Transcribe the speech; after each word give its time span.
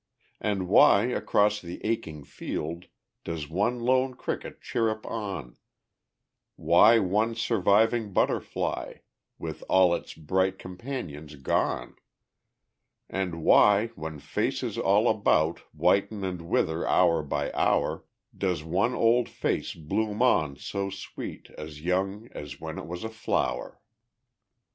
And 0.39 0.67
why, 0.67 1.03
across 1.09 1.61
the 1.61 1.79
aching 1.85 2.23
field, 2.23 2.87
Does 3.23 3.47
one 3.47 3.79
lone 3.79 4.15
cricket 4.15 4.59
chirrup 4.59 5.05
on; 5.05 5.57
Why 6.55 6.97
one 6.97 7.35
surviving 7.35 8.11
butterfly, 8.11 8.95
With 9.37 9.63
all 9.69 9.93
its 9.93 10.15
bright 10.15 10.57
companions 10.57 11.35
gone? 11.35 11.97
And 13.11 13.43
why, 13.43 13.89
when 13.93 14.17
faces 14.17 14.75
all 14.79 15.07
about 15.07 15.59
Whiten 15.71 16.23
and 16.23 16.49
wither 16.49 16.87
hour 16.87 17.21
by 17.21 17.51
hour, 17.53 18.03
Does 18.35 18.63
one 18.63 18.95
old 18.95 19.29
face 19.29 19.75
bloom 19.75 20.19
on 20.23 20.55
so 20.55 20.89
sweet, 20.89 21.51
As 21.59 21.79
young 21.83 22.27
as 22.31 22.59
when 22.59 22.79
it 22.79 22.87
was 22.87 23.03
a 23.03 23.09
flower_? 23.09 23.75